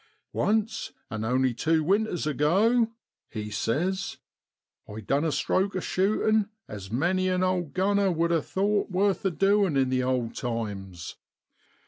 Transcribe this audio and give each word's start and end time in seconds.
4 0.31 0.45
Once, 0.47 0.93
and 1.11 1.23
only 1.23 1.53
tew 1.53 1.83
winters 1.83 2.25
ago,' 2.25 2.87
he 3.29 3.51
says, 3.51 4.17
<I 4.91 5.01
done 5.01 5.23
a 5.23 5.31
stroke 5.31 5.75
o' 5.75 5.79
shootin' 5.79 6.49
as 6.67 6.89
many 6.91 7.27
an 7.29 7.43
old 7.43 7.75
gunner 7.75 8.09
would 8.11 8.31
a' 8.31 8.41
thowt 8.41 8.89
worth 8.89 9.21
the 9.21 9.29
doin' 9.29 9.77
in 9.77 9.89
the 9.89 10.01
old 10.01 10.33
times. 10.33 11.17